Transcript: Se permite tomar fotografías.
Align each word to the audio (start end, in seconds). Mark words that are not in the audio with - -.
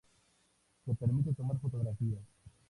Se 0.83 0.95
permite 0.95 1.31
tomar 1.35 1.57
fotografías. 1.59 2.23